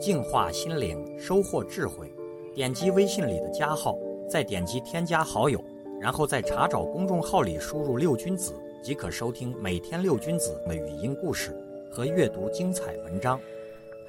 [0.00, 2.10] 净化心灵，收获智慧。
[2.54, 3.96] 点击微信里的加号，
[4.28, 5.62] 再点击添加好友，
[6.00, 11.54] 然后在查找公众号里输入“六君子”，即可收听每天六君子的语音故事
[11.92, 13.38] 和阅读精彩文章。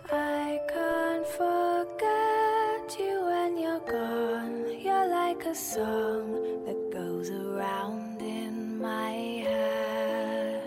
[0.10, 4.66] I can't forget you when you're gone.
[4.82, 10.62] You're like a song that goes around in my head.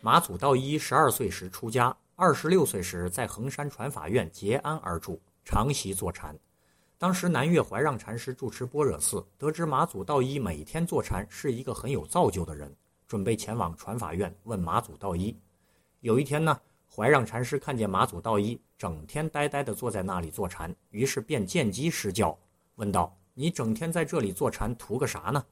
[0.00, 6.36] 马祖道一十二岁时出家，二十六岁时在衡山传法院结庵而住，常习坐禅。
[6.98, 12.74] 当时南岳怀让禅师住持般若寺，得知马祖道一每天坐禅是一个很有造就的人，
[13.06, 15.38] 准备前往传法院问马祖道一。
[16.00, 16.60] 有一天呢，
[16.92, 22.36] 怀让禅师看见马祖道一整天呆呆地坐在那里坐禅，于是便见机施教，
[22.74, 25.46] 问道：“你整天在这里坐禅，图个啥呢？”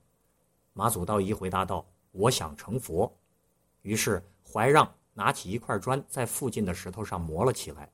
[0.74, 3.16] 马祖道一回答道：“我想成佛。”
[3.82, 7.90] 于是怀让拿起一块砖，在附近的石头上磨了起来。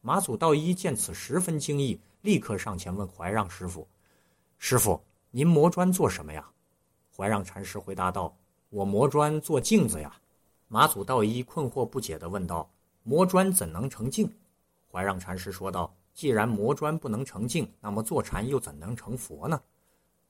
[0.00, 3.88] 马祖道一见此十分惊异，立刻上前问怀让师傅
[4.56, 6.48] ：“师傅，您磨砖做什么呀？”
[7.14, 8.38] 怀让禅师回答道
[8.70, 10.14] ：“我磨砖做镜子呀。”
[10.68, 12.70] 马祖道一困惑不解地问道
[13.02, 14.32] ：“磨砖怎能成镜？”
[14.88, 19.60] 怀让禅师说道：“既然磨砖不能成镜，那么坐禅又怎能成佛呢？”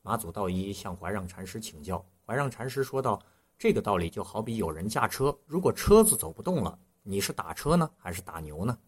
[0.00, 3.20] 马祖道一向怀让禅师请教，怀让禅师说道
[3.58, 8.78] ：“这个道理就好比有人驾车，如果车子走不动了，你是打车呢，还是打牛呢？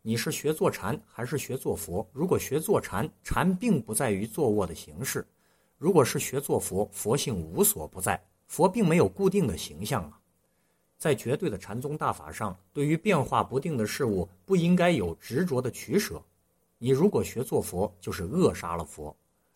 [0.00, 2.08] 你是学坐禅，还是学坐佛？
[2.12, 5.22] 如果学坐禅，禅并不在于坐卧的形式；
[5.76, 10.20] 如果是学坐佛，佛性无所不在，佛并没有固定的形象啊。
[10.96, 16.22] 在绝对的禅宗大法上，对于变化不定的事物，不应该有执着的取舍。
[16.78, 19.12] 你如果学坐佛，就是扼杀了佛；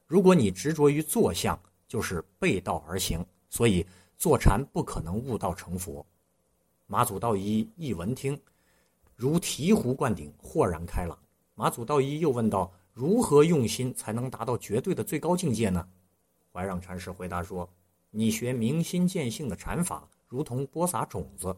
[0.09, 3.25] 如果你执着于坐相，就是背道而行。
[3.51, 3.87] 所以
[4.19, 6.05] 坐禅不可能悟道成佛。
[6.89, 8.37] 马祖道一一闻听，
[9.15, 11.17] 如醍醐灌顶，豁然开朗。
[11.55, 15.89] 马祖道一又问道：“如何用心才能达到绝对的最高境界呢？”
[16.53, 17.69] 怀让禅师回答说
[18.11, 21.57] ：“你学明心见性的禅法，如同播撒种子；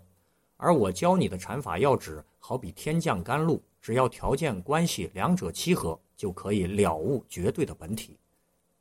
[0.59, 8.19] 而我教你的禅法要旨，好比天降甘露，只要条件关系两者契合，就可以了悟绝对的本体。”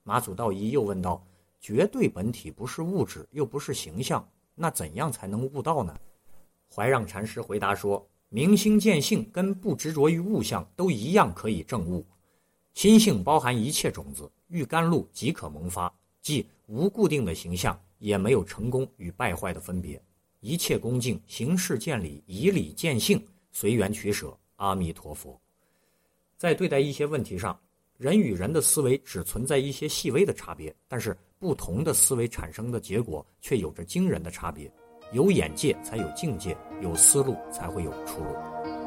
[0.03, 1.25] 马祖道一又问道
[1.59, 5.97] ：“绝对本体不是物质，又不是形象，那怎样才能悟道呢？”
[6.73, 12.05] 怀让禅师回答说：“明心见性跟不执着于物象都一样可以证悟。
[12.73, 20.01] 心性包含一切种子，遇甘露即可萌发，即无固定的形象，也没有成功与败坏的分别。
[20.39, 24.37] 一切恭敬，行事见理，以理见性，随缘取舍。
[24.57, 25.39] 阿弥陀佛。”
[26.37, 27.59] 在对待一些问题上，
[27.97, 34.69] 人与人的思维只存在一些细微的差别，但是不同的思维产生的结果却有着惊人的差别。
[35.13, 38.78] 有眼界才有境界，有思路才会有出路。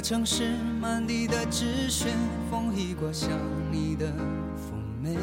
[0.00, 2.06] 城市满地的纸屑，
[2.50, 3.28] 风一刮像
[3.70, 4.06] 你的
[4.56, 4.72] 妩
[5.02, 5.14] 媚。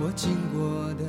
[0.00, 1.04] 我经过的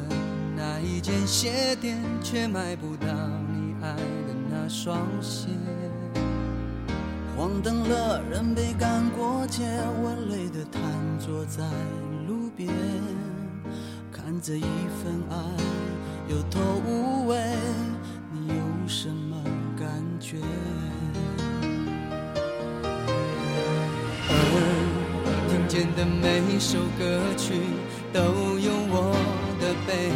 [0.55, 3.07] 那一间鞋店，却买不到
[3.51, 5.49] 你爱的那双鞋。
[7.35, 9.63] 黄灯了，人被赶过街，
[10.01, 10.81] 我累得瘫
[11.19, 11.63] 坐在
[12.27, 12.69] 路边，
[14.11, 15.35] 看着一份爱
[16.29, 17.14] 有头无
[25.75, 27.59] 见的每首歌曲
[28.13, 28.21] 都
[28.59, 29.13] 有我
[29.59, 30.09] 的悲，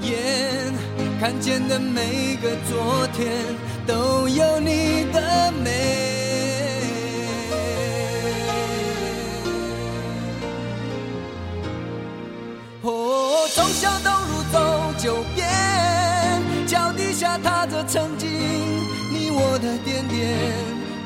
[0.00, 0.72] 眼
[1.18, 3.32] 看见的每个昨天
[3.84, 5.70] 都有你的美。
[12.82, 15.48] 哦，从小东路走九遍，
[16.64, 18.43] 脚底下踏着曾经。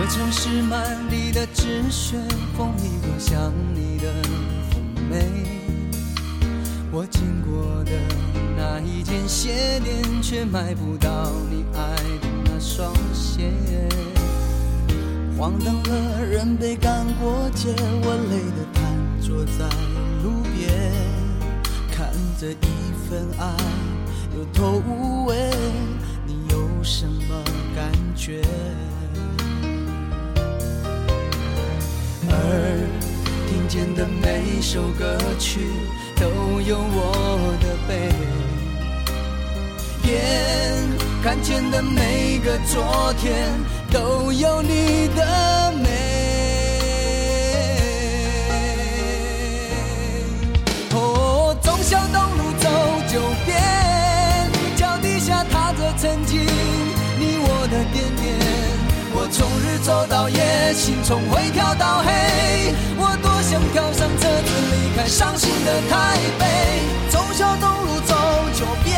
[0.00, 2.16] 这城市满地的纸屑，
[2.56, 4.10] 风一过像你的
[4.72, 4.78] 妩
[5.10, 5.28] 媚。
[6.90, 7.92] 我经过的
[8.56, 13.52] 那一间鞋店，却买不到你爱的那双鞋。
[15.36, 17.68] 晃荡了人被赶过街，
[18.02, 18.82] 我累得瘫
[19.20, 19.68] 坐在
[20.24, 20.90] 路边，
[21.92, 22.10] 看
[22.40, 22.64] 着一
[23.06, 23.54] 份爱
[24.34, 25.36] 有头无尾，
[34.60, 35.60] 一首歌曲
[36.16, 38.12] 都有我的悲，
[40.06, 40.12] 眼
[41.22, 43.58] 看见的每个昨天
[43.90, 45.88] 都有你的美。
[50.92, 52.68] 哦，忠孝东路走
[53.08, 53.56] 九遍，
[54.76, 56.38] 脚底下踏着曾经
[57.18, 58.36] 你我的点点。
[59.12, 62.74] 我从日走到夜，心从灰跳到黑。
[63.02, 63.90] 我多想跳
[65.10, 66.46] 伤心的台北。
[67.10, 68.14] 走小东路走
[68.54, 68.96] 九遍，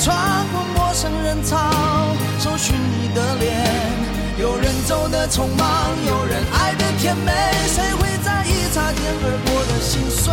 [0.00, 0.16] 穿
[0.52, 1.58] 过陌生人潮，
[2.38, 3.66] 搜寻你的脸。
[4.38, 7.32] 有人走的匆忙，有人爱的甜美，
[7.66, 10.32] 谁会在意擦肩而过的心碎？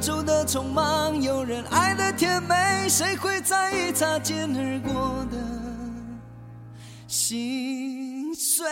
[0.00, 5.36] 走的匆忙，有人爱的甜美，谁会在意擦肩而过的
[7.06, 8.66] 心碎？